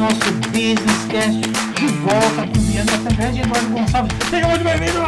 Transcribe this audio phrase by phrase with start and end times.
[0.00, 4.16] nosso Business Cast de volta com Bianca Tangás e Eduardo Gonçalves.
[4.30, 5.00] Seja muito bem-vindo!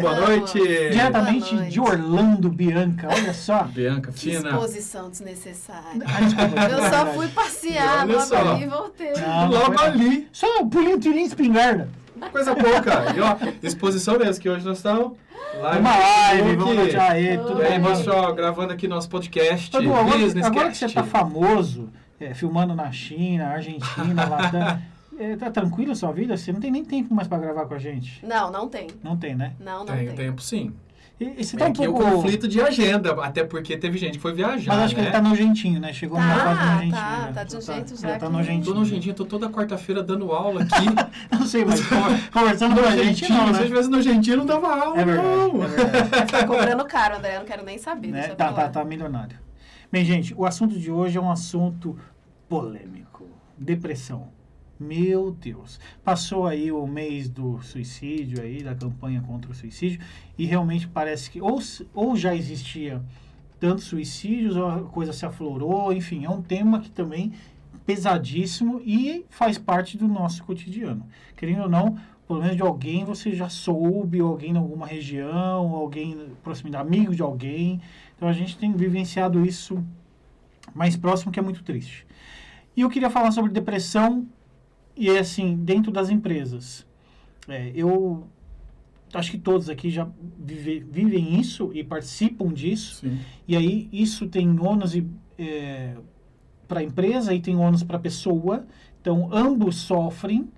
[0.00, 0.58] Boa noite!
[0.90, 1.72] Diretamente Boa noite.
[1.72, 3.62] de Orlando, Bianca, olha só.
[3.64, 4.50] Bianca, Que fina.
[4.50, 6.02] exposição desnecessária.
[6.04, 7.14] Ah, desculpa, Eu é só verdade.
[7.16, 8.36] fui passear Olha no só.
[8.36, 9.12] Havaí e voltei.
[9.24, 10.28] Ah, Logo foi- ali.
[10.32, 11.88] Só um pulinho, tirinho, espingarda.
[12.32, 13.14] Coisa pouca.
[13.16, 15.12] E ó, exposição mesmo, que hoje nós estamos
[15.60, 15.78] live.
[15.80, 17.82] Uma live, vamos deixar aí, tudo E aí, bem.
[17.94, 19.76] pessoal, gravando aqui nosso podcast.
[19.76, 20.94] Edu, agora, Business agora que você Cast.
[20.96, 21.90] tá famoso,
[22.24, 24.78] é, filmando na China, Argentina, Latam,
[25.18, 26.36] é, tá tranquilo a sua vida?
[26.36, 28.24] Você não tem nem tempo mais pra gravar com a gente?
[28.26, 28.88] Não, não tem.
[29.02, 29.52] Não tem, né?
[29.60, 30.14] Não, não Tem tem.
[30.16, 30.72] tempo sim.
[31.20, 32.02] E, e você tá um pouco...
[32.02, 35.06] o conflito de agenda, até porque teve gente que foi viajar, Mas acho que né?
[35.06, 35.92] ele tá nojentinho, né?
[35.92, 36.90] Chegou Tá, numa fase tá, nojentinho.
[36.92, 37.44] tá né?
[37.44, 38.64] de um jeito já tá que- nojentinho.
[38.64, 40.84] Tô nojentinho, tô toda quarta-feira dando aula aqui.
[41.30, 43.60] Não sei, mas conver- conversando com a gente não, Se eu né?
[43.62, 45.62] estivesse nojentinho, não dava aula, É verdade, não.
[45.62, 46.32] é verdade.
[46.32, 47.36] Tá cobrando caro, André.
[47.36, 48.08] Eu não quero nem saber.
[48.08, 48.28] Né?
[48.30, 49.38] Tá, tá, tá milionário.
[49.92, 51.96] Bem, gente, o assunto de hoje é um assunto
[52.48, 53.26] polêmico.
[53.56, 54.28] Depressão.
[54.78, 55.78] Meu Deus.
[56.02, 60.00] Passou aí o mês do suicídio aí, da campanha contra o suicídio,
[60.36, 61.60] e realmente parece que ou,
[61.94, 63.02] ou já existia
[63.60, 67.32] tantos suicídios, ou a coisa se aflorou, enfim, é um tema que também
[67.86, 71.06] pesadíssimo e faz parte do nosso cotidiano.
[71.36, 75.74] Querendo ou não, pelo menos de alguém você já soube, ou alguém em alguma região,
[75.74, 77.80] alguém proximidade, amigo de alguém.
[78.16, 79.82] Então a gente tem vivenciado isso
[80.74, 82.06] mais próximo, que é muito triste.
[82.76, 84.26] E eu queria falar sobre depressão
[84.96, 86.86] e é assim, dentro das empresas.
[87.48, 88.26] É, eu
[89.12, 90.08] acho que todos aqui já
[90.38, 92.96] vive- vivem isso e participam disso.
[92.96, 93.18] Sim.
[93.46, 94.94] E aí isso tem ônus
[96.66, 98.66] para a empresa e tem ônus para a pessoa.
[99.00, 100.48] Então ambos sofrem.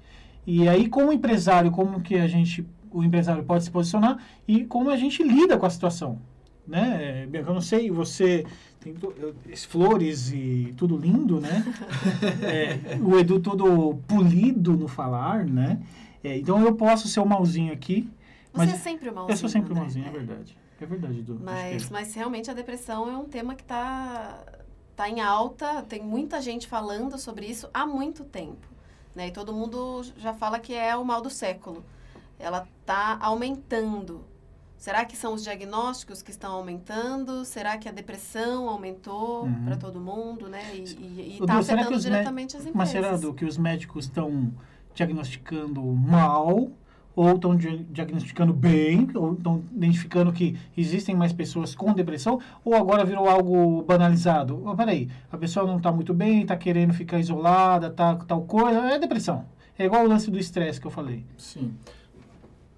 [0.46, 4.16] E aí como empresário, como que a gente o empresário pode se posicionar
[4.48, 6.18] e como a gente lida com a situação,
[6.66, 7.26] né?
[7.30, 8.46] É, eu não sei, você
[8.94, 11.64] tem eu- es- flores e tudo lindo, né?
[12.42, 15.80] É, o Edu todo polido no falar, né?
[16.22, 18.02] É, então eu posso ser o malzinho aqui,
[18.52, 19.32] Você mas é sempre o malzinho.
[19.34, 19.80] eu sou sempre o André.
[19.82, 20.56] malzinho, é verdade.
[20.80, 21.36] É verdade, Edu.
[21.36, 21.92] que Mas, é.
[21.92, 24.42] mas realmente a depressão é um tema que tá,
[24.94, 28.66] tá em alta, tem muita gente falando sobre isso há muito tempo.
[29.14, 29.28] Né?
[29.28, 31.82] E todo mundo já fala que é o mal do século.
[32.38, 34.22] Ela está aumentando.
[34.76, 37.44] Será que são os diagnósticos que estão aumentando?
[37.44, 39.64] Será que a depressão aumentou Uhum.
[39.64, 40.48] para todo mundo?
[40.48, 40.62] Né?
[40.74, 42.74] E está afetando diretamente as empresas.
[42.76, 44.52] Mas será, que os médicos estão
[44.94, 46.68] diagnosticando mal
[47.14, 52.74] ou estão di- diagnosticando bem, ou estão identificando que existem mais pessoas com depressão, ou
[52.74, 54.62] agora virou algo banalizado?
[54.66, 58.80] Oh, peraí, a pessoa não está muito bem, está querendo ficar isolada, tá tal coisa,
[58.90, 59.46] é depressão.
[59.78, 61.24] É igual o lance do estresse que eu falei.
[61.38, 61.72] Sim.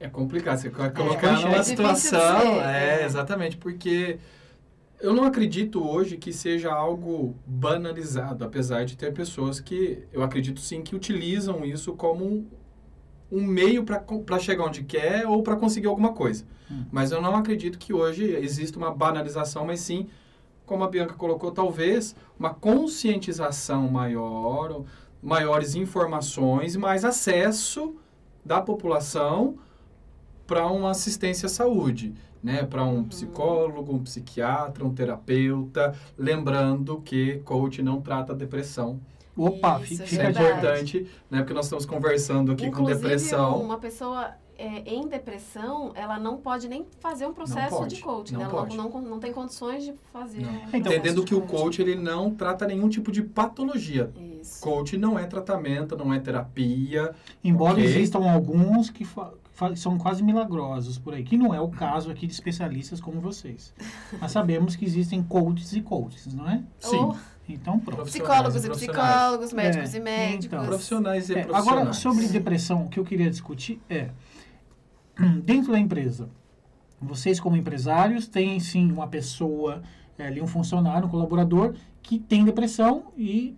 [0.00, 2.62] É complicado você colocar é numa situação.
[2.62, 3.04] É, é.
[3.04, 4.18] exatamente, porque
[5.00, 10.60] eu não acredito hoje que seja algo banalizado, apesar de ter pessoas que eu acredito
[10.60, 12.46] sim que utilizam isso como um,
[13.30, 16.44] um meio para chegar onde quer ou para conseguir alguma coisa.
[16.70, 16.84] Hum.
[16.92, 20.06] Mas eu não acredito que hoje exista uma banalização, mas sim,
[20.64, 24.84] como a Bianca colocou, talvez uma conscientização maior,
[25.20, 27.96] maiores informações, mais acesso
[28.44, 29.58] da população
[30.48, 32.64] para uma assistência à saúde, né?
[32.64, 38.98] Para um psicólogo, um psiquiatra, um terapeuta, lembrando que coach não trata depressão.
[39.36, 41.38] Opa, Isso, fica, é é importante, né?
[41.40, 43.60] Porque nós estamos conversando aqui com Inclusive, depressão.
[43.62, 48.32] uma pessoa é, em depressão, ela não pode nem fazer um processo pode, de coaching.
[48.34, 48.48] não né?
[48.50, 50.48] Ela não, não, não tem condições de fazer Não.
[50.48, 54.10] um Então, processo Entendendo de que o coach ele não trata nenhum tipo de patologia.
[54.40, 54.60] Isso.
[54.60, 57.14] Coach não é tratamento, não é terapia.
[57.44, 57.84] Embora Ok.
[57.84, 59.04] existam alguns que
[59.76, 63.74] são quase milagrosos por aí, que não é o caso aqui de especialistas como vocês.
[64.20, 66.62] Mas sabemos que existem coaches e coaches, não é?
[66.78, 66.96] Sim.
[66.96, 67.16] Ou
[67.48, 68.02] Então pronto.
[68.04, 70.44] psicólogos e psicólogos, médicos É, e médicos.
[70.46, 70.64] então.
[70.66, 71.68] Profissionais e É, profissionais.
[71.68, 74.10] agora, sobre depressão, o que eu queria discutir é,
[75.44, 76.28] dentro da empresa,
[77.00, 79.82] vocês como empresários têm sim uma pessoa,
[80.18, 83.56] é, ali um funcionário, um colaborador, que tem depressão e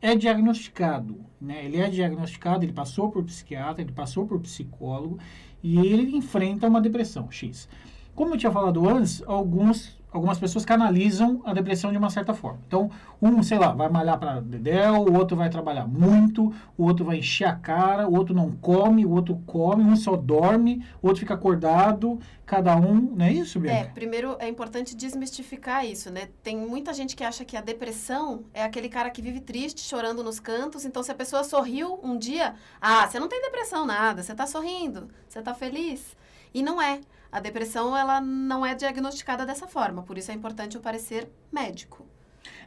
[0.00, 1.64] é diagnosticado, né?
[1.64, 5.18] Ele é diagnosticado, ele passou por psiquiatra, ele passou por psicólogo
[5.62, 7.68] e ele enfrenta uma depressão X.
[8.14, 12.60] Como eu tinha falado antes, alguns, algumas pessoas canalizam a depressão de uma certa forma.
[12.66, 12.90] Então,
[13.20, 17.18] um, sei lá, vai malhar para dedéu, o outro vai trabalhar muito, o outro vai
[17.18, 21.20] encher a cara, o outro não come, o outro come, um só dorme, o outro
[21.20, 23.90] fica acordado, cada um, não é isso, É, Bianca?
[23.94, 26.28] primeiro é importante desmistificar isso, né?
[26.42, 30.22] Tem muita gente que acha que a depressão é aquele cara que vive triste, chorando
[30.24, 30.84] nos cantos.
[30.84, 34.46] Então, se a pessoa sorriu um dia, ah, você não tem depressão nada, você tá
[34.46, 36.16] sorrindo, você tá feliz.
[36.54, 37.00] E não é.
[37.30, 40.02] A depressão, ela não é diagnosticada dessa forma.
[40.02, 42.06] Por isso é importante o parecer médico.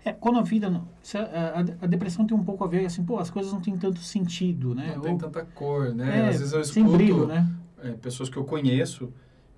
[0.05, 0.67] É, quando a vida.
[1.15, 3.77] A, a, a depressão tem um pouco a ver, assim, pô, as coisas não têm
[3.77, 4.93] tanto sentido, né?
[4.95, 6.19] Não tem Ou- tanta cor, né?
[6.19, 7.47] é, Às vezes eu sem escuto brilho, né?
[7.83, 9.11] é, pessoas que eu conheço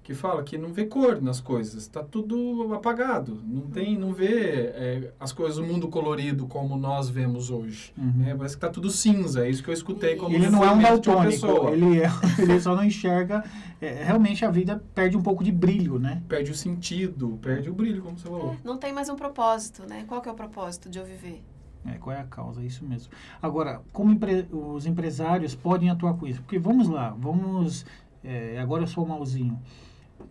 [0.03, 4.27] que falam que não vê cor nas coisas, tá tudo apagado, não tem, não vê
[4.75, 7.93] é, as coisas, o mundo colorido como nós vemos hoje.
[7.97, 8.25] Uhum.
[8.27, 10.71] É, parece que tá tudo cinza, é isso que eu escutei como Ele não é
[10.71, 11.71] um daltônico, pessoa.
[11.71, 13.43] ele, é, ele só não enxerga.
[13.79, 16.21] é, realmente a vida perde um pouco de brilho, né?
[16.27, 18.57] Perde o sentido, perde o brilho, como você falou.
[18.63, 20.03] Não tem mais um propósito, né?
[20.05, 21.41] Qual que é o propósito de eu viver?
[21.85, 22.61] É, qual é a causa?
[22.61, 23.11] É isso mesmo.
[23.41, 26.41] Agora, como empre- os empresários podem atuar com isso?
[26.41, 27.85] Porque vamos lá, vamos.
[28.23, 29.59] é, agora eu sou o malzinho,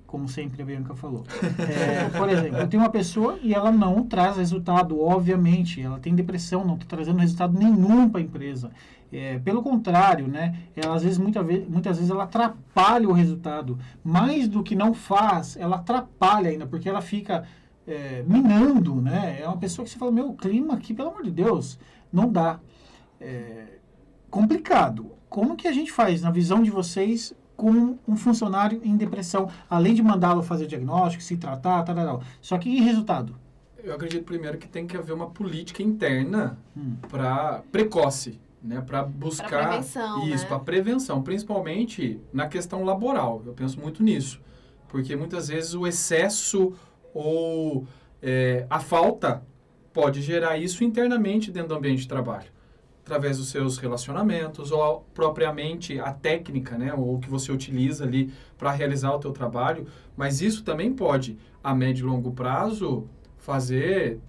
[0.06, 1.24] como sempre a Bianca falou.
[1.58, 5.80] É, por exemplo, eu tenho uma pessoa e ela não traz resultado, obviamente.
[5.80, 8.70] Ela tem depressão, não está trazendo resultado nenhum para a empresa.
[9.12, 10.56] É, pelo contrário, né?
[10.74, 13.78] Ela, às vezes, muita ve muitas vezes, ela atrapalha o resultado.
[14.02, 17.44] Mais do que não faz, ela atrapalha ainda, porque ela fica
[17.86, 19.40] é, minando, né?
[19.40, 21.78] É uma pessoa que você fala, meu, o clima aqui, pelo amor de Deus,
[22.12, 22.58] não dá.
[23.20, 23.72] É
[24.32, 25.12] complicado.
[25.28, 29.94] Como que a gente faz, na visão de vocês, com um funcionário em depressão, além
[29.94, 32.22] de mandá-lo fazer diagnóstico, se tratar, tal, tal, tal.
[32.40, 33.36] Só que e resultado?
[33.84, 36.96] Eu acredito primeiro que tem que haver uma política interna Hum.
[37.08, 40.48] para precoce, né, para buscar prevenção, isso, né?
[40.48, 43.42] para prevenção, principalmente na questão laboral.
[43.46, 44.40] Eu penso muito nisso,
[44.88, 46.72] porque muitas vezes o excesso
[47.14, 47.86] ou
[48.20, 49.42] é, a falta
[49.92, 52.50] pode gerar isso internamente dentro do ambiente de trabalho,
[53.04, 58.32] através dos seus relacionamentos ou propriamente a técnica, né, ou o que você utiliza ali
[58.56, 63.08] para realizar o teu trabalho, mas isso também pode a médio e longo prazo
[63.38, 64.20] fazer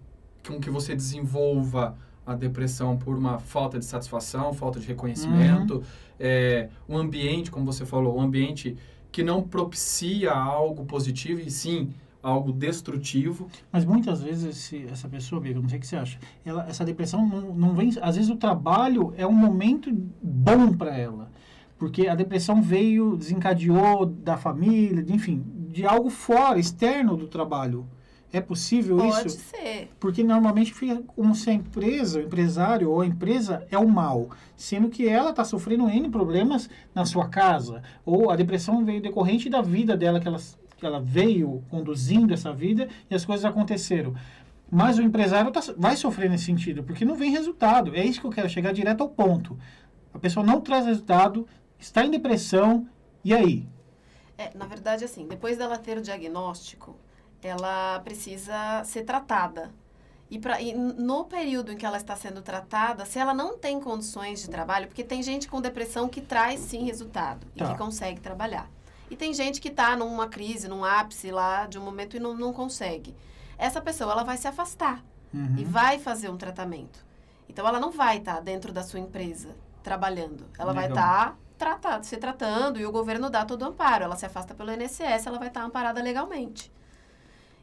[0.48, 5.84] com que você desenvolva a depressão por uma falta de satisfação, falta de reconhecimento,
[6.20, 8.78] é, um ambiente, como você falou, um ambiente
[9.12, 11.94] que não propicia algo positivo e sim
[12.24, 13.48] algo destrutivo.
[13.72, 16.86] Mas muitas vezes esse- essa pessoa, Biga, não sei o que você acha, ela, essa
[16.86, 17.90] depressão não, não vem.
[18.02, 19.92] Às vezes o trabalho é um momento
[20.22, 21.30] bom para ela.
[21.78, 27.86] Porque a depressão veio, desencadeou da família, de- enfim, de algo fora, externo do trabalho.
[28.32, 29.38] É possível Pode isso?
[29.42, 29.92] ser.
[30.00, 34.30] Porque normalmente fica como se a empresa, o empresário ou a empresa é o mal,
[34.56, 37.84] sendo que ela está sofrendo N problemas na sua casa.
[38.04, 40.40] Ou a depressão veio decorrente da vida dela, que ela,
[40.84, 44.14] que ela veio conduzindo essa vida e as coisas aconteceram.
[44.70, 47.96] Mas o empresário tá, vai sofrer nesse sentido, porque não vem resultado.
[47.96, 49.58] É isso que eu quero, chegar direto ao ponto.
[50.14, 51.48] A pessoa não traz resultado,
[51.80, 52.86] está em depressão,
[53.24, 53.66] e aí?
[54.38, 56.96] É, na verdade, assim, depois dela ter o diagnóstico,
[57.42, 59.72] ela precisa ser tratada.
[60.30, 63.80] E, pra, e no período em que ela está sendo tratada, se ela não tem
[63.80, 67.72] condições de trabalho, porque tem gente com depressão que traz sim resultado e Tá.
[67.72, 68.68] que consegue trabalhar.
[69.14, 72.34] E tem gente que está numa crise, num ápice lá de um momento e não,
[72.36, 73.16] não consegue.
[73.60, 75.56] Essa pessoa ela vai se afastar Uhum.
[75.56, 77.06] e vai fazer um tratamento.
[77.48, 80.48] Então ela não vai estar dentro da sua empresa trabalhando.
[80.58, 80.98] Ela vai Legal.
[81.06, 84.04] estar tratado, se tratando e o governo dá todo o amparo.
[84.04, 86.72] Ela se afasta pelo INSS, ela vai estar amparada legalmente.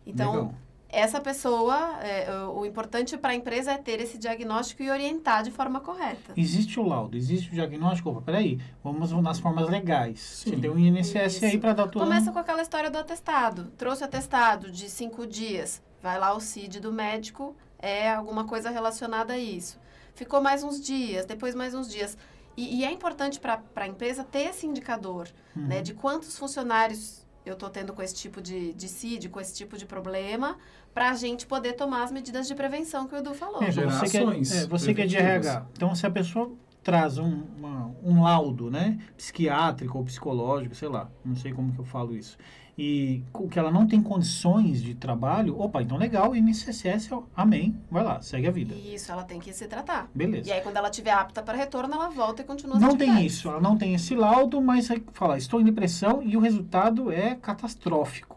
[0.06, 0.54] Então, Legal.
[0.92, 5.42] Essa pessoa, é, o, o importante para a empresa é ter esse diagnóstico e orientar
[5.42, 6.32] de forma correta.
[6.36, 8.10] Existe o laudo, existe o diagnóstico.
[8.10, 10.20] Opa, peraí, vamos nas formas legais.
[10.20, 10.50] Sim.
[10.50, 11.44] Você tem um INSS Isso.
[11.44, 13.66] aí para dar todo Começa com aquela história do atestado.
[13.76, 15.82] Trouxe o atestado de cinco dias.
[16.02, 19.78] Vai lá o CID do médico, é alguma coisa relacionada a isso.
[20.14, 22.16] Ficou mais uns dias, depois mais uns dias.
[22.56, 25.66] E, e é importante para a empresa ter esse indicador, Uhum.
[25.66, 25.82] né?
[25.82, 29.76] De quantos funcionários eu estou tendo com esse tipo de, de CID, com esse tipo
[29.78, 30.56] de problema,
[30.94, 33.62] para a gente poder tomar as medidas de prevenção que o Edu falou.
[33.62, 35.16] É, você que é, ações é, você que é de.
[35.16, 35.66] RH.
[35.72, 41.10] Então, se a pessoa traz um, uma- um laudo, né, psiquiátrico ou psicológico, sei lá,
[41.24, 42.38] não sei como que eu falo isso,
[42.76, 48.02] e o que ela não tem condições de trabalho, opa, então legal, INSS, amém, vai
[48.02, 48.74] lá, segue a vida.
[48.74, 50.08] Isso, ela tem que se tratar.
[50.14, 50.48] Beleza.
[50.48, 53.48] E aí, quando ela estiver apta para retorno, ela volta e continua Não tem isso,
[53.48, 58.29] ela não tem esse laudo, mas fala, estou em depressão e o resultado é catastrófico.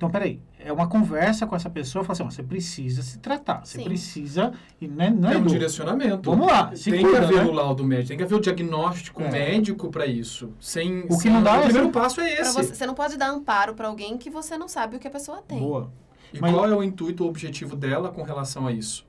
[0.00, 3.76] Então, peraí, é uma conversa com essa pessoa, fala assim, você precisa se tratar, você
[3.76, 3.84] Sim.
[3.84, 6.30] precisa, e não é, não é É um direcionamento.
[6.30, 7.50] Vamos lá, se tem cuida, que haver né?
[7.50, 9.30] o laudo médico, tem que haver o diagnóstico É.
[9.30, 10.54] médico para isso.
[10.58, 12.54] Sem, O que sem- não dá o é primeiro você- passo é esse.
[12.54, 15.10] você, você não pode dar amparo para alguém que você não sabe o que a
[15.10, 15.58] pessoa tem.
[15.58, 15.92] Boa.
[16.32, 19.06] E Mas- qual é o intuito, o objetivo dela com relação a isso?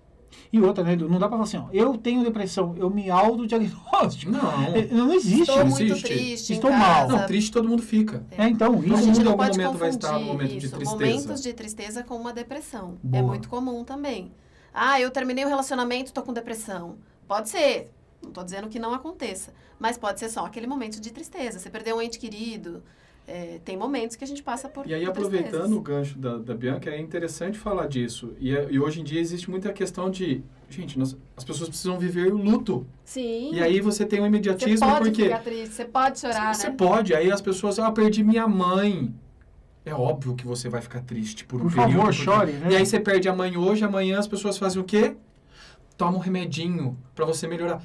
[0.52, 0.96] E outra, né?
[0.96, 4.32] Não dá pra falar assim, ó, eu tenho depressão, eu me autodiagnóstico.
[4.32, 4.42] Não.
[4.76, 5.42] É, Não existe.
[5.42, 6.08] Estou não muito existe.
[6.08, 7.08] triste Estou mal.
[7.08, 8.24] Não, triste todo mundo fica.
[8.32, 8.90] É, então, isso.
[8.90, 10.92] Todo mundo em não algum momento vai estar no momento de isso, tristeza.
[10.92, 12.98] momentos de tristeza com uma depressão.
[13.06, 13.24] É Boa.
[13.24, 14.32] muito comum também.
[14.74, 16.96] Ah, eu terminei o relacionamento, tô com depressão.
[17.28, 17.92] Pode ser.
[18.22, 19.54] Não tô dizendo que não aconteça.
[19.80, 21.60] Mas pode ser só aquele momento de tristeza.
[21.60, 22.84] Você perdeu um ente querido.
[23.28, 25.72] É, tem momentos que a gente passa por E aí, aproveitando tristezas.
[25.78, 28.34] o gancho da, da Bianca, é interessante falar disso.
[28.40, 30.44] E, é- e hoje em dia existe muita questão de...
[30.70, 32.86] Gente, nós- as pessoas precisam viver o luto.
[33.06, 33.54] Sim.
[33.54, 35.24] E aí você tem um você imediatismo pode porque...
[35.24, 36.76] ficar triste, você pode chorar, Você né?
[36.78, 37.14] pode.
[37.14, 37.78] Aí as pessoas...
[37.80, 39.14] Ah, perdi minha mãe.
[39.86, 41.92] É óbvio que você vai ficar triste por um Por período.
[41.92, 42.68] favor, porque- chore, né?
[42.72, 45.16] E aí você perde a mãe hoje, amanhã as pessoas fazem o quê?
[45.98, 47.82] Toma um remedinho para você melhorar.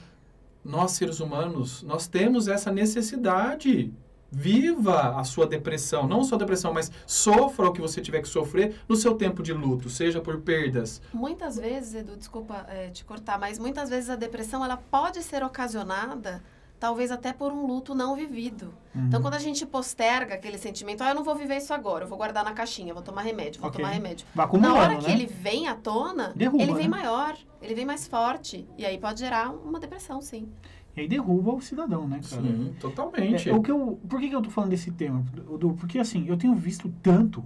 [0.64, 3.92] Nós, seres humanos, nós temos essa necessidade.
[4.30, 6.06] Viva a sua depressão.
[6.06, 9.52] Não só depressão, mas sofra o que você tiver que sofrer no seu tempo de
[9.52, 11.00] luto, seja por perdas.
[11.12, 15.42] Muitas vezes, Edu, desculpa é, te cortar, mas muitas vezes a depressão ela pode ser
[15.44, 16.42] ocasionada,
[16.78, 18.74] talvez até por um luto não vivido.
[18.94, 19.06] Uhum.
[19.06, 22.08] Então, quando a gente posterga aquele sentimento, ah, eu não vou viver isso agora, eu
[22.08, 23.80] vou guardar na caixinha, vou tomar remédio, vou Ok.
[23.80, 24.26] tomar remédio.
[24.34, 25.14] Na hora que né?
[25.14, 26.96] ele vem à tona, Derruba, ele vem né?
[26.96, 28.68] maior, ele vem mais forte.
[28.76, 30.48] E aí pode gerar uma depressão, sim.
[30.96, 32.42] E aí derruba o cidadão, né, cara?
[32.42, 33.50] Sim, totalmente.
[33.50, 35.22] É, o que eu, por que, que eu tô falando desse tema?
[35.52, 35.76] Edu?
[35.78, 37.44] Porque assim, eu tenho visto tanto,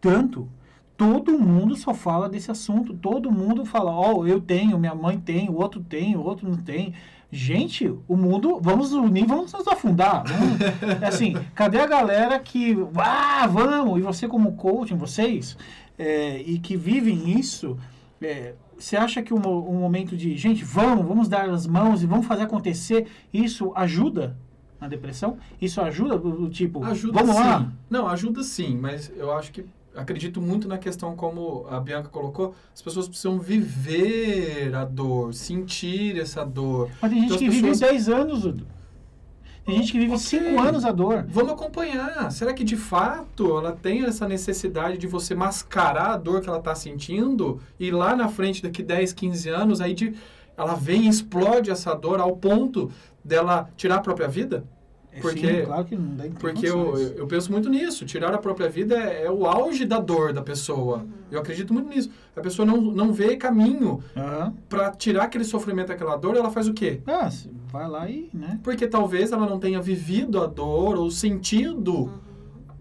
[0.00, 0.48] tanto,
[0.96, 5.50] todo mundo só fala desse assunto, todo mundo fala, ó, eu tenho, minha mãe tem,
[5.50, 6.94] o outro tem, o outro não tem.
[7.30, 10.24] Gente, o mundo, vamos unir, vamos nos afundar.
[10.26, 10.58] Vamos,
[11.02, 15.58] é assim, cadê a galera que, ah, vamos, e você como coaching, vocês,
[15.98, 17.76] é, e que vivem isso,
[18.22, 22.06] é, você acha que um, um momento de, gente, vamos, vamos dar as mãos e
[22.06, 24.36] vamos fazer acontecer, isso ajuda
[24.80, 25.36] na depressão?
[25.60, 27.42] Isso ajuda, do tipo, Ajuda vamos sim.
[27.42, 27.72] lá?
[27.90, 29.64] Não, ajuda sim, mas eu acho que
[29.96, 36.16] acredito muito na questão como a Bianca colocou, as pessoas precisam viver a dor, sentir
[36.20, 36.88] essa dor.
[37.02, 38.54] Mas tem gente Então, que vive pessoas- 10 anos.
[39.68, 40.24] Tem gente que vive Ok.
[40.24, 41.26] 5 anos a dor.
[41.28, 42.32] Vamos acompanhar.
[42.32, 46.56] Será que de fato ela tem essa necessidade de você mascarar a dor que ela
[46.56, 50.14] está sentindo e lá na frente, daqui 10, 15 anos, aí de,
[50.56, 52.90] ela vem e explode essa dor ao ponto
[53.22, 54.64] dela tirar a própria vida?
[55.12, 58.06] É, Porque- sim, claro que não dá Porque eu, eu penso muito nisso.
[58.06, 60.98] Tirar a própria vida é, é o auge da dor da pessoa.
[60.98, 61.08] Uhum.
[61.30, 62.10] Eu acredito muito nisso.
[62.34, 64.54] A pessoa não, não vê caminho Aham.
[64.66, 67.00] para tirar aquele sofrimento, aquela dor, ela faz o quê?
[67.06, 67.28] Ah,
[67.70, 68.58] vai lá e, né?
[68.62, 72.18] Porque talvez ela não tenha vivido a dor ou sentido Uhum.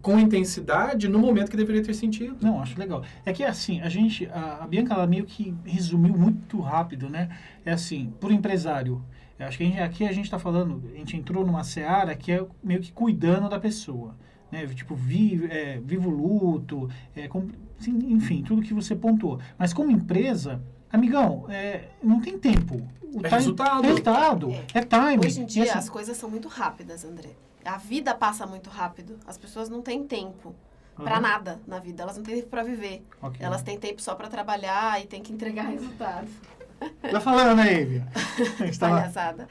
[0.01, 2.37] com intensidade no momento que deveria ter sentido.
[2.41, 3.03] Não, acho legal.
[3.25, 7.29] É que assim, a gente, a, a Bianca, ela meio que resumiu muito rápido, né?
[7.65, 9.03] É assim, por empresário.
[9.37, 12.15] Eu acho que a gente- aqui a gente está falando, a gente entrou numa seara
[12.15, 14.15] que é meio que cuidando da pessoa.
[14.51, 14.65] Né?
[14.67, 17.49] Tipo, vive, é, viva o luto, é, com-
[17.85, 19.39] enfim, tudo que você pontuou.
[19.59, 22.75] Mas como empresa, amigão, é, não tem tempo.
[23.03, 23.83] O É time- resultado.
[23.83, 24.51] É resultado.
[24.73, 25.25] É, time.
[25.25, 27.29] Hoje em dia assim, as coisas são muito rápidas, André.
[27.65, 29.17] A vida passa muito rápido.
[29.25, 30.55] As pessoas não têm tempo
[30.95, 32.03] pra aham, nada na vida.
[32.03, 33.05] Elas não têm tempo pra viver.
[33.21, 33.37] ok.
[33.45, 36.29] Elas têm tempo só pra trabalhar e têm que entregar resultados.
[37.11, 37.59] Tá falando.
[38.69, 38.97] Está lá.
[38.97, 39.47] Palhaçada.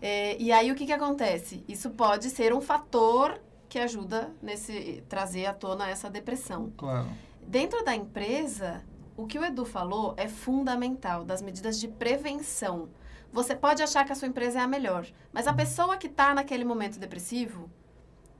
[0.00, 1.62] É, e aí o que, que acontece?
[1.68, 6.72] Isso pode ser um fator que ajuda nesse trazer à tona essa depressão.
[6.78, 7.06] Claro.
[7.46, 8.82] Dentro da empresa,
[9.22, 12.88] o que o Edu falou é fundamental, das medidas de prevenção.
[13.32, 16.34] Você pode achar que a sua empresa é a melhor, mas a pessoa que está
[16.34, 17.70] naquele momento depressivo,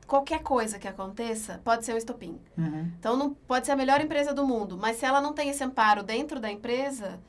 [0.07, 2.41] qualquer coisa que aconteça pode ser um estopim.
[2.57, 2.91] Uhum.
[2.99, 5.63] Então, não pode ser a melhor empresa do mundo, mas se ela não tem esse
[5.63, 7.21] amparo dentro da empresa,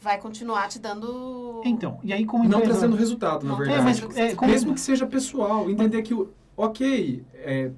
[0.00, 1.62] vai continuar te dando...
[1.64, 2.78] Então, e aí como Não empresa...
[2.80, 3.80] trazendo resultado, na Não verdade.
[3.80, 4.20] É, mas Verdade.
[4.20, 4.50] é, como...
[4.50, 7.70] Mesmo que seja pessoal, entender que, o- ok, é,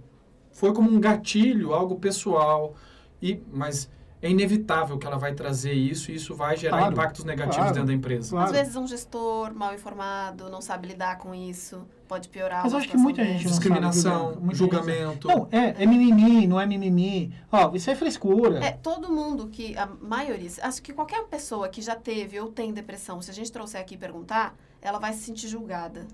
[0.53, 2.75] foi como um gatilho, algo pessoal,
[3.21, 3.91] e, mas
[4.23, 7.75] é inevitável que ela vai trazer isso e isso vai gerar Claro, impactos negativos claro.
[7.75, 8.31] dentro da empresa.
[8.31, 8.47] Claro.
[8.47, 12.89] Às vezes um gestor mal informado não sabe lidar com isso, pode piorar Mas acho
[12.89, 15.29] que muita gente não Discriminação, sabe, muita gente julgamento.
[15.29, 17.33] Não, é, é mimimi, não é mimimi.
[17.53, 18.65] Ó, isso é frescura.
[18.65, 22.73] É, todo mundo que, a maioria, acho que qualquer pessoa que já teve ou tem
[22.73, 26.07] depressão, se a gente trouxer aqui e perguntar, ela vai se sentir julgada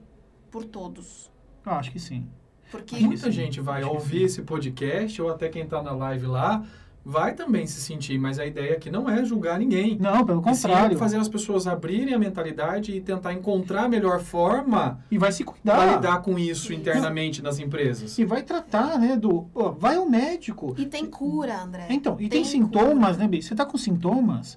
[0.51, 1.31] por todos.
[1.65, 2.29] Eu acho que sim.
[2.71, 4.25] Porque Muita gente vai ouvir sim.
[4.25, 6.65] esse podcast, ou até quem está na live lá,
[7.05, 9.99] vai também se sentir, mas a ideia aqui não é julgar ninguém.
[10.01, 10.97] Não, pelo E sim contrário.
[10.99, 15.43] fazer as pessoas abrirem a mentalidade e tentar encontrar a melhor forma E vai se
[15.45, 15.95] cuidar.
[15.97, 18.17] lidar com isso internamente nas empresas.
[18.19, 19.47] E vai tratar, né, do...
[19.55, 20.75] Ó, vai ao médico.
[20.79, 21.87] E tem cura, André.
[21.91, 23.19] Então, e tem, Tem sintomas, cura.
[23.19, 23.43] né, Bi?
[23.43, 24.57] Você tá com sintomas,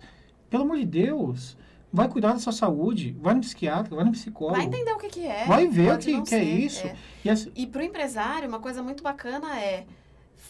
[0.50, 1.58] pelo amor de Deus,
[1.92, 4.58] vai cuidar da sua saúde, vai no psiquiatra, vai no psicólogo.
[4.58, 5.46] Vai entender o que, que é.
[5.46, 6.86] Vai ver o que, que é isso.
[6.86, 6.96] é.
[7.24, 9.86] E assim, E para o empresário, uma coisa muito bacana é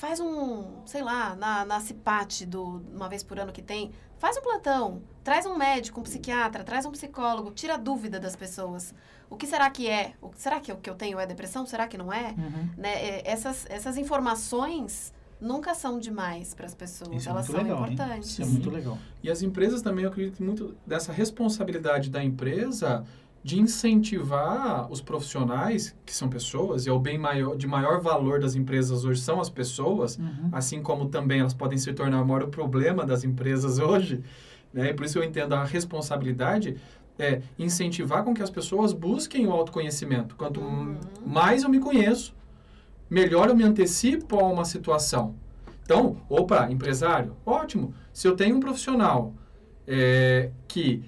[0.05, 4.38] faz um, sei lá, na, na CIPAT, do, uma vez por ano que tem, faz
[4.38, 8.93] um plantão, traz um médico, um psiquiatra, traz um psicólogo, tira a dúvida das pessoas.
[9.27, 10.13] O que será que é?
[10.21, 11.65] O, será que o que eu tenho é depressão?
[11.65, 12.35] Será que não é?
[12.38, 12.69] uhum.
[12.77, 12.93] Né?
[12.93, 17.67] é, Essas, essas informações nunca são demais para as pessoas, Isso é elas muito são
[17.67, 17.93] legal, hein?
[17.93, 18.29] importantes.
[18.29, 18.97] Isso é muito legal.
[19.24, 23.03] E as empresas também, eu acredito muito dessa responsabilidade da empresa
[23.45, 28.39] de incentivar os profissionais, que são pessoas, e é o bem maior, de maior valor
[28.39, 30.49] das empresas hoje são as pessoas, Uhum.
[30.51, 34.23] assim como também elas podem se tornar o maior problema das empresas hoje,
[34.73, 34.89] né?
[34.89, 36.75] E por isso eu entendo a responsabilidade
[37.19, 40.35] é incentivar com que as pessoas busquem o autoconhecimento.
[40.35, 40.97] Quanto Uhum.
[41.23, 42.33] mais eu me conheço,
[43.07, 45.35] melhor eu me antecipo a uma situação.
[45.83, 47.93] Então, opa, empresário, ótimo.
[48.11, 49.35] Se eu tenho um profissional
[49.87, 51.03] é, que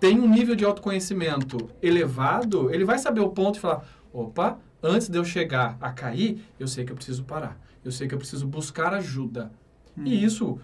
[0.00, 5.08] tem um nível de autoconhecimento elevado, ele vai saber o ponto e falar, opa, antes
[5.08, 7.58] de eu chegar a cair, eu sei que eu preciso parar.
[7.84, 9.50] Eu sei que eu preciso buscar ajuda.
[9.96, 10.04] Uhum.
[10.06, 10.58] E isso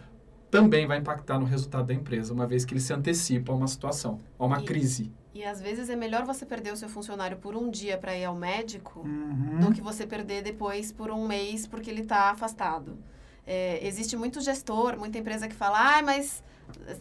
[0.50, 3.66] também vai impactar no resultado da empresa, uma vez que ele se antecipa a uma
[3.66, 5.10] situação, a uma E- crise.
[5.34, 8.24] E às vezes é melhor você perder o seu funcionário por um dia para ir
[8.24, 9.58] ao médico Uhum.
[9.60, 12.96] do que você perder depois por um mês porque ele está afastado.
[13.44, 16.40] É, existe muito gestor, muita empresa que fala, ah, mas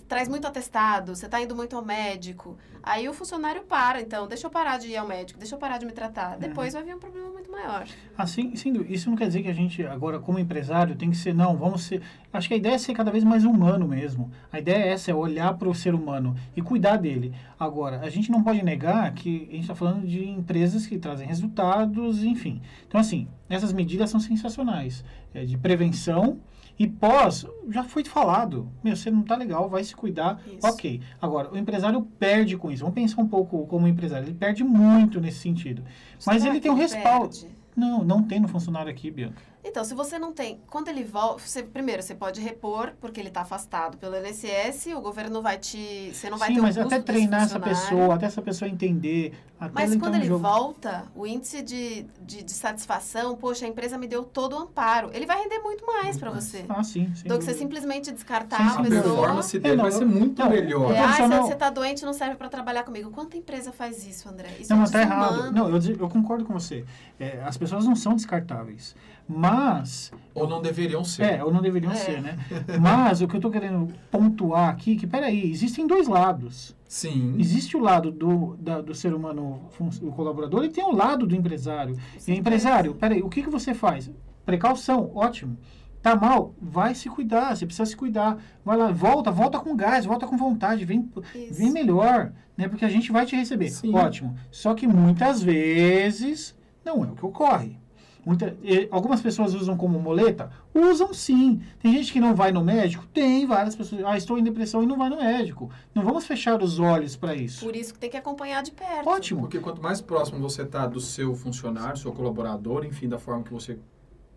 [0.07, 2.57] traz muito atestado, você está indo muito ao médico.
[2.81, 5.77] Aí o funcionário para, então, deixa eu parar de ir ao médico, deixa eu parar
[5.77, 6.37] de me tratar.
[6.37, 7.87] Depois vai vir um problema muito maior.
[8.17, 11.33] Assim, sim, isso não quer dizer que a gente, agora, como empresário, tem que ser,
[11.33, 12.01] não, vamos ser.
[12.31, 14.29] Acho que a ideia é ser cada vez mais humano mesmo.
[14.51, 17.33] A ideia é essa, é olhar para o ser humano e cuidar dele.
[17.57, 21.25] Agora, a gente não pode negar que a gente está falando de empresas que trazem
[21.25, 22.61] resultados, enfim.
[22.87, 25.05] Então, assim, essas medidas são sensacionais.
[25.33, 26.39] É de prevenção
[26.77, 28.69] e pós, já foi falado.
[28.83, 30.41] Meu, você não está legal, vai se cuidar.
[30.47, 30.65] Isso.
[30.67, 31.01] Ok.
[31.21, 32.81] Agora, o empresário perde com isso.
[32.81, 34.25] Vamos pensar um pouco como empresário.
[34.27, 35.83] Ele perde muito nesse sentido.
[36.25, 37.29] Mas Será ele tem um respaldo.
[37.29, 37.55] perde?
[37.75, 39.52] Não, não tem no funcionário aqui, Bianca.
[39.65, 43.29] Então, se você não tem, quando ele volta, você, primeiro você pode repor porque ele
[43.29, 46.81] está afastado pelo INSS, o governo vai te, você não vai Sim, ter mas o
[46.81, 50.25] custo até treinar essa pessoa, até essa pessoa entender, até Mas quando entrar no ele
[50.27, 50.41] jogo.
[50.41, 55.09] volta, o índice de, de, de satisfação, poxa, a empresa me deu todo o amparo.
[55.13, 56.65] Ele vai render muito mais para você.
[56.67, 57.27] Ah, sim, sim.
[57.29, 58.79] do que você simplesmente descartar Sim, a sim.
[58.79, 59.03] A pessoa.
[59.03, 60.91] performance É, dele não, vai ser muito não, melhor.
[60.91, 63.09] É, ah, você tá doente, não serve para trabalhar comigo.
[63.11, 64.49] Quanta empresa faz isso, André?
[64.59, 65.51] Isso Não, é mas tá errado.
[65.51, 66.83] Não, eu, eu concordo com você.
[67.17, 68.95] É, as pessoas não são descartáveis.
[69.27, 70.11] Mas.
[70.33, 71.23] Ou não deveriam ser.
[71.23, 71.95] É, ou não deveriam É.
[71.95, 72.37] ser, né?
[72.79, 76.75] Mas o que eu tô querendo pontuar aqui, que peraí, existem dois lados.
[76.87, 77.35] Sim.
[77.39, 79.61] Existe o lado do, da- do ser humano,
[80.01, 81.95] o colaborador, e tem o lado do empresário.
[81.95, 82.31] E Certeza.
[82.39, 84.11] empresário, peraí, o que, que você faz?
[84.45, 85.57] Precaução, ótimo.
[86.01, 88.37] Tá mal, vai se cuidar, você precisa se cuidar.
[88.65, 91.53] Vai lá, volta, volta com gás, volta com vontade, vem, Isso.
[91.57, 92.67] vem melhor, né?
[92.67, 93.69] Porque a gente vai te receber.
[93.69, 93.95] Sim.
[93.95, 94.35] Ótimo.
[94.51, 97.77] Só que muitas vezes não é o que ocorre.
[98.25, 98.55] Muita,
[98.89, 100.49] algumas pessoas usam como muleta?
[100.73, 101.61] Usam sim.
[101.79, 103.05] Tem gente que não vai no médico?
[103.13, 104.01] Tem várias pessoas.
[104.05, 105.69] Ah, estou em depressão e não vai no médico.
[105.93, 107.65] Não vamos fechar os olhos para isso.
[107.65, 109.07] Por isso que tem que acompanhar de perto.
[109.09, 109.41] Ótimo.
[109.41, 113.51] Porque quanto mais próximo você está do seu funcionário, seu colaborador, enfim, da forma que
[113.51, 113.77] você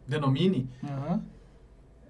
[0.09, 1.23] denomine, Aham.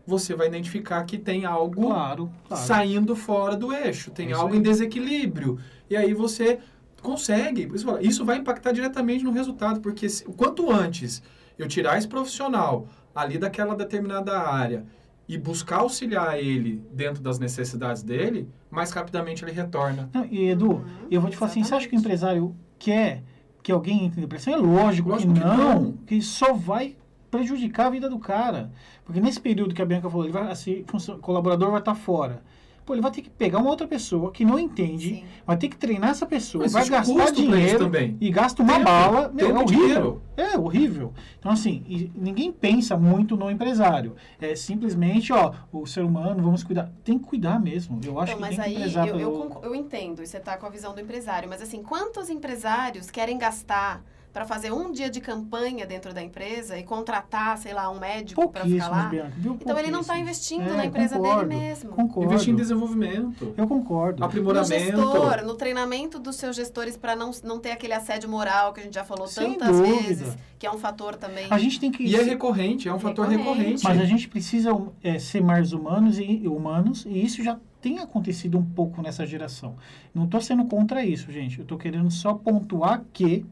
[0.07, 2.63] você vai identificar que tem algo Claro, claro.
[2.67, 4.61] saindo fora do eixo, tem É isso algo aí.
[4.61, 5.59] em desequilíbrio.
[5.91, 6.59] E aí você
[7.03, 7.69] consegue.
[8.01, 11.23] Isso, vai impactar diretamente no resultado, porque se, o quanto antes
[11.59, 14.85] eu tirar esse profissional ali daquela determinada área
[15.29, 20.09] e buscar auxiliar ele dentro das necessidades dele, mais rapidamente ele retorna.
[20.13, 22.05] Não, e Edu, Uhum, eu vou te falar assim, você acha que o exatamente.
[22.23, 23.23] empresário quer
[23.63, 24.53] que alguém entre em depressão?
[24.53, 25.93] É lógico, Lógico que, que não, não.
[26.07, 26.95] que só vai
[27.31, 28.71] prejudicar a vida do cara.
[29.05, 30.85] Porque nesse período que a Bianca falou, ele vai, assim,
[31.21, 32.43] colaborador vai estar fora.
[32.87, 35.25] Pô, ele vai ter que pegar uma outra pessoa que não entende, Sim.
[35.45, 38.17] vai ter que treinar essa pessoa, Mas vai existe gastar dinheiro também.
[38.21, 39.29] e gasta uma Tempo, bala.
[39.35, 39.77] Meu, tempo é horrível.
[39.83, 40.23] dinheiro.
[40.37, 41.13] É horrível.
[41.37, 44.15] Então, assim, e ninguém pensa muito no empresário.
[44.41, 46.89] É simplesmente, ó, o ser humano, vamos cuidar.
[47.03, 47.99] Tem que cuidar mesmo.
[48.05, 49.43] Eu acho Então, que mas tem que prezar eu, eu, pelo...
[49.49, 53.11] conco- eu entendo, e você está com a visão do empresário, mas assim, quantos empresários
[53.11, 54.05] querem gastar
[54.37, 58.47] para fazer um dia de campanha dentro da empresa e contratar, sei lá, um médico
[58.51, 59.05] para ficar lá?
[59.07, 59.33] Bianca?
[59.43, 61.91] Então ele não está investindo É, na empresa concordo, dele mesmo.
[61.93, 62.31] Concordo.
[62.35, 64.21] Investir em desenvolvimento, Eu concordo.
[64.21, 64.69] No aprimoramento.
[64.69, 68.83] gestor, no treinamento dos seus gestores para não, não ter aquele assédio moral que a
[68.83, 70.03] gente já falou Sem tantas dúvida.
[70.03, 71.47] vezes, que é um fator também.
[71.49, 72.05] A gente tem que...
[72.05, 73.55] E é recorrente, é um fator Recorrente.
[73.59, 73.85] recorrente.
[73.85, 74.71] Mas a gente precisa
[75.03, 79.77] é, ser mais humanos e humanos, e isso já tem acontecido um pouco nessa geração.
[80.15, 81.59] Não estou sendo contra isso, gente.
[81.59, 83.47] Eu estou querendo só pontuar que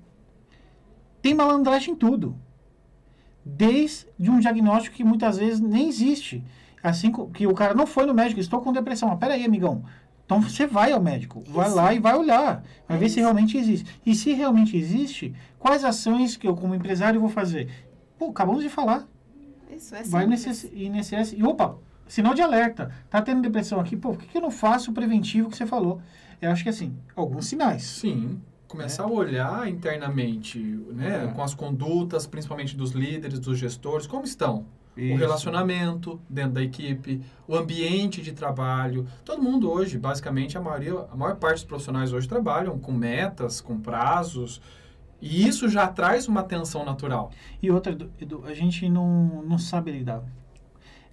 [1.25, 2.37] tem malandragem em tudo.
[3.43, 6.45] Desde um diagnóstico que muitas vezes nem existe.
[6.83, 9.09] Assim que o cara não foi no médico, estou com depressão.
[9.09, 9.83] Mas peraí, amigão.
[10.27, 11.77] Então você vai ao médico, vai Isso.
[11.77, 13.21] lá e vai olhar, vai É ver se isso.
[13.21, 14.01] realmente existe.
[14.05, 17.71] E se realmente existe, quais ações que eu, como empresário, vou fazer?
[18.19, 19.07] Pô, acabamos de falar.
[19.75, 20.33] Isso é Vai no.
[20.35, 22.91] INSS, INSS e opa, sinal de alerta.
[23.09, 25.65] Tá tendo depressão aqui, pô, por que, que eu não faço o preventivo que você
[25.67, 26.01] falou?
[26.41, 27.83] Eu acho que assim, alguns sinais.
[27.83, 28.41] Sim.
[28.75, 31.33] Começar a olhar internamente, né, É.
[31.33, 34.67] com as condutas, principalmente dos líderes, dos gestores, como estão?
[34.97, 35.17] o Isso.
[35.19, 39.07] relacionamento dentro da equipe, o ambiente de trabalho.
[39.25, 43.61] Todo mundo hoje, basicamente, a maioria, a maior parte dos profissionais hoje trabalham com metas,
[43.61, 44.61] com prazos,
[45.21, 47.31] e isso já traz uma tensão natural.
[47.61, 50.23] E outra, Edu, a gente não, não sabe lidar.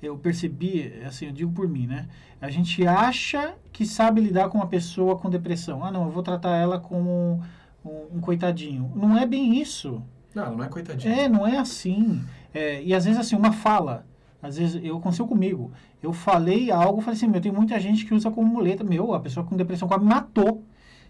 [0.01, 2.07] Eu percebi, assim, eu digo por mim, né?
[2.41, 5.83] A gente acha que sabe lidar com uma pessoa com depressão.
[5.83, 7.39] Ah, não, eu vou tratar ela como
[7.85, 8.91] um, um coitadinho.
[8.95, 10.01] Não é bem isso.
[10.33, 11.13] Não, não é coitadinho.
[11.13, 12.23] É, não é assim.
[12.53, 14.05] É, e às vezes, assim, uma fala.
[14.41, 15.71] Às vezes, eu aconteceu comigo.
[16.01, 18.83] Eu falei algo, falei assim, meu, tem muita gente que usa como muleta.
[18.83, 20.63] Meu, a pessoa com depressão quase me matou.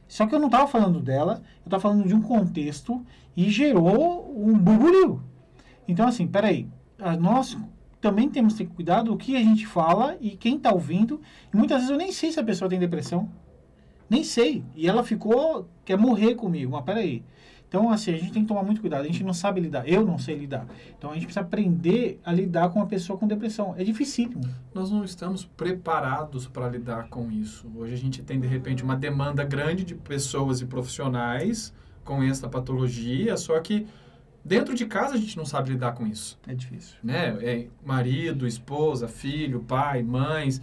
[0.05, 3.01] Só que eu não estava falando dela, eu estava falando de um contexto
[3.37, 5.23] e gerou um burburinho.
[5.87, 6.67] Então, assim, peraí,
[7.17, 7.57] nós
[8.01, 11.21] também temos que ter cuidado do que a gente fala e quem está ouvindo.
[11.53, 13.29] E muitas vezes eu nem sei se a pessoa tem depressão.
[14.09, 14.63] Nem sei.
[14.75, 16.71] E ela ficou, quer morrer comigo.
[16.71, 17.23] Mas peraí.
[17.69, 19.03] Então, assim, a gente tem que tomar muito cuidado.
[19.03, 19.87] A gente não sabe lidar.
[19.87, 20.67] Eu não sei lidar.
[20.97, 23.73] Então, a gente precisa aprender a lidar com uma pessoa com depressão.
[23.77, 24.41] É dificílimo.
[24.73, 27.71] Nós não estamos preparados para lidar com isso.
[27.73, 32.49] Hoje a gente tem, de repente, uma demanda grande de pessoas e profissionais com essa
[32.49, 33.87] patologia, só que
[34.43, 36.39] dentro de casa a gente não sabe lidar com isso.
[36.47, 36.95] É difícil.
[37.03, 37.37] né?
[37.41, 40.61] É marido, esposa, filho, pai, mães,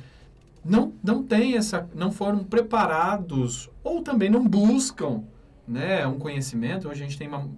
[0.64, 5.22] não não tem essa, não foram preparados ou também não buscam,
[5.66, 6.88] né, um conhecimento.
[6.88, 7.48] Hoje a gente tem uma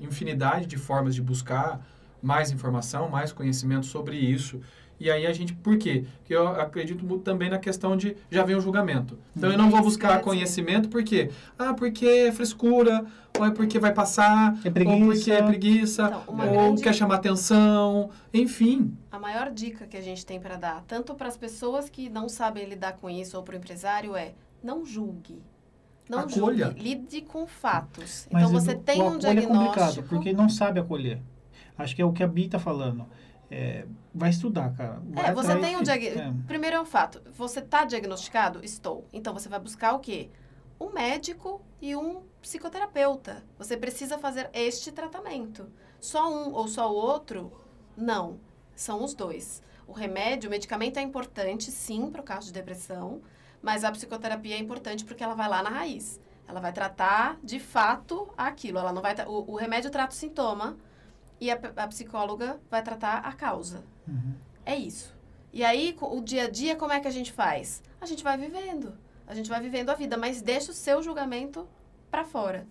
[0.00, 1.86] infinidade de formas de buscar
[2.22, 4.60] mais informação, mais conhecimento sobre isso.
[5.00, 6.04] E aí a gente, por quê?
[6.18, 9.16] Porque eu acredito muito também na questão de já vem o julgamento.
[9.36, 11.30] Então eu não vou Isso, buscar conhecimento por quê?
[11.56, 13.06] Ah, porque é frescura,
[13.38, 15.32] ou é porque vai passar, É ou porque preguiça.
[15.34, 18.92] é preguiça, Então, ou grande- quer chamar atenção, enfim.
[19.10, 22.28] A maior dica que a gente tem para dar, tanto para as pessoas que não
[22.28, 24.32] sabem lidar com isso ou para o empresário, é
[24.62, 25.40] não julgue.
[26.10, 26.66] Não Acolha.
[26.66, 28.26] julgue, lide com fatos.
[28.32, 30.08] Mas então você tem um acolho é complicado, diagnóstico.
[30.08, 31.20] porque não sabe acolher.
[31.76, 33.06] Acho que é o que a Bi tá falando.
[33.50, 35.00] É, vai estudar, cara.
[35.04, 36.46] Vai É, você tem um diagnóstico.
[36.46, 37.22] Primeiro é um fato.
[37.32, 38.64] Você está diagnosticado?
[38.64, 39.06] Estou.
[39.12, 40.30] Então você vai buscar o quê?
[40.80, 43.42] Um médico e um psicoterapeuta.
[43.58, 45.68] Você precisa fazer este tratamento.
[45.98, 47.52] Só um ou só o outro?
[47.96, 48.38] Não.
[48.76, 49.62] São os dois.
[49.86, 53.22] O remédio, o medicamento é importante, sim, para o caso de depressão,
[53.62, 56.20] mas a psicoterapia é importante porque ela vai lá na raiz.
[56.46, 58.78] Ela vai tratar de fato aquilo.
[58.78, 60.76] Ela não vai o, o remédio trata o sintoma
[61.40, 63.84] e a, a psicóloga vai tratar a causa.
[64.06, 64.34] Uhum.
[64.64, 65.14] É isso.
[65.52, 67.82] E aí, o dia a dia, como é que a gente faz?
[68.00, 68.92] A gente vai vivendo.
[69.26, 71.66] A gente vai vivendo a vida, mas deixa o seu julgamento
[72.10, 72.66] pra fora.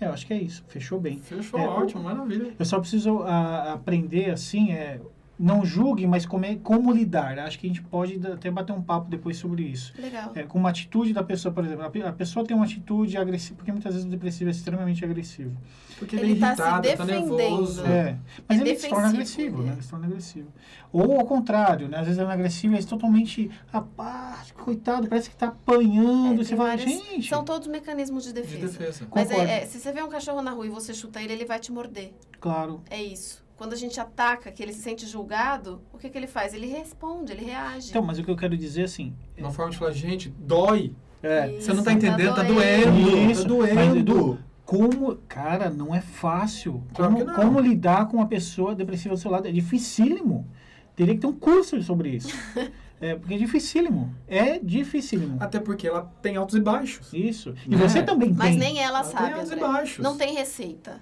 [0.00, 0.64] É, eu acho que é isso.
[0.68, 1.18] Fechou bem.
[1.20, 2.54] Fechou, É, ótimo, maravilha.
[2.58, 5.00] Eu só preciso a- aprender, assim, é,
[5.40, 7.38] não julgue, mas como, é- como lidar.
[7.38, 9.92] Acho que a gente pode até bater um papo depois sobre isso.
[9.98, 10.32] Legal.
[10.34, 11.82] É, com uma atitude da pessoa, por exemplo.
[11.84, 15.56] A, a pessoa tem uma atitude agressiva, porque muitas vezes o depressivo é extremamente agressivo.
[15.98, 17.36] Porque ele, Ele é tá se irritado, tá defendendo.
[17.36, 17.84] nervoso.
[17.86, 18.16] É,
[18.48, 19.70] mas É ele se torna agressivo, ele né?
[19.70, 19.72] é.
[19.74, 20.48] Ele se torna agressivo.
[20.92, 21.98] Ou ao contrário, né?
[21.98, 26.40] Às vezes ele é agressivo e é totalmente apático, coitado, parece que tá apanhando.
[26.40, 27.28] É, você várias- gente.
[27.28, 28.78] São todos mecanismos de De defesa.
[28.78, 29.06] defesa.
[29.14, 31.44] Mas é, é, se você vê um cachorro na rua e você chuta ele, ele
[31.44, 32.12] vai te morder.
[32.40, 32.80] Claro.
[32.90, 33.42] É isso.
[33.60, 36.54] Quando a gente ataca, que ele se sente julgado, o que, que ele faz?
[36.54, 37.90] Ele responde, ele reage.
[37.90, 39.14] Então, mas o que eu quero dizer assim.
[39.36, 40.94] Uma forma de falar, gente, dói.
[41.22, 43.30] É, Isso, Você não tá entendendo, tá doendo.
[43.30, 43.74] Isso, Tá doendo.
[43.74, 46.82] mas, Edu, como, cara, não é fácil.
[46.94, 47.34] Claro Como, que não.
[47.34, 49.46] como lidar com uma pessoa depressiva do seu lado?
[49.46, 50.48] É dificílimo.
[50.96, 52.34] Teria que ter um curso sobre isso.
[52.98, 54.14] é, porque é dificílimo.
[54.26, 55.36] É dificílimo.
[55.38, 57.12] Até porque ela tem altos e baixos.
[57.12, 57.54] Isso.
[57.66, 57.76] E Né?
[57.76, 58.58] você também Mas tem.
[58.58, 60.02] nem ela Ela tem sabe, altos e baixos.
[60.02, 60.98] Não tem receita.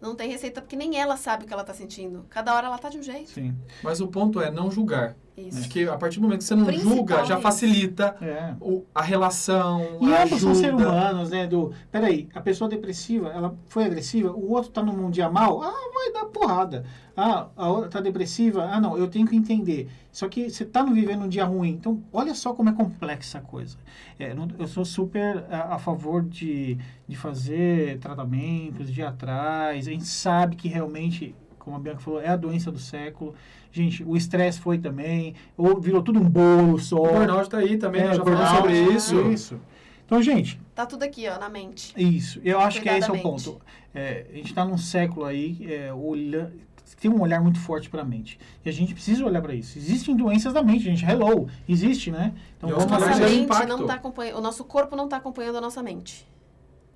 [0.00, 2.24] Não tem receita porque nem ela sabe o que ela tá sentindo.
[2.30, 3.30] Cada hora ela tá de um jeito.
[3.30, 3.54] Sim.
[3.82, 5.16] Mas o ponto é não julgar.
[5.48, 5.58] Isso.
[5.58, 8.54] Acho que a partir do momento que você não julga, já facilita É.
[8.60, 11.72] o- a relação, E a ambos são seres humanos, né, Edu?
[11.90, 16.12] Peraí, a pessoa depressiva, ela foi agressiva, o outro tá num dia mal, ah, vai
[16.12, 16.84] dar porrada.
[17.16, 19.88] Ah, a outra tá depressiva, ah, não, eu tenho que entender.
[20.10, 23.38] Só que você tá no vivendo um dia ruim, então olha só como é complexa
[23.38, 23.76] a coisa.
[24.18, 29.86] É, não- eu sou super a, a favor de, de fazer tratamentos, de ir atrás,
[29.86, 33.34] a gente sabe que realmente, como a Bianca falou, é a doença do século.
[33.70, 36.96] Gente, o estresse foi também, ou virou tudo um bolo só.
[37.00, 39.20] O burnout tá aí também, É, nós já falamos burnout, sobre isso.
[39.30, 39.60] Isso.
[40.04, 41.92] Então, gente, Tá tudo aqui, ó, na mente.
[41.96, 42.40] isso.
[42.42, 43.60] Eu acho que esse é o ponto.
[43.94, 46.52] É, a gente está num século aí, é, olha,
[47.00, 48.38] tem um olhar muito forte para a mente.
[48.64, 49.78] E a gente precisa olhar para isso.
[49.78, 51.04] Existem doenças da mente, gente.
[51.04, 52.34] Hello, existe, né?
[52.56, 53.68] Então vamos Nossa mente impacto.
[53.68, 56.26] não tá acompanhando, o nosso corpo não tá acompanhando a nossa mente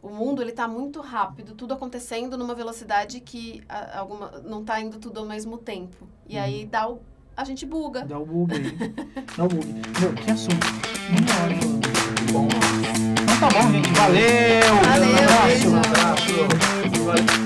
[0.05, 4.79] o mundo ele está muito rápido, tudo acontecendo numa velocidade que a, alguma não está
[4.79, 6.07] indo tudo ao mesmo tempo.
[6.29, 6.43] E hum.
[6.43, 7.01] aí dá o,
[7.35, 8.05] a gente buga.
[8.05, 8.71] Dá o bug aí.
[9.35, 9.67] dá o bug.
[10.01, 10.67] Meu, que assunto.
[11.09, 12.33] Muito.
[12.33, 12.47] Bom.
[13.23, 13.91] Então tá bom, gente.
[13.93, 14.75] Valeu!
[14.85, 15.71] Valeu!
[15.71, 15.79] Um abraço!
[15.79, 17.05] Um abraço!
[17.05, 17.44] Valeu.